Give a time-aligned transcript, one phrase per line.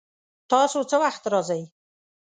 [0.51, 1.61] تاسو څه وخت راځئ؟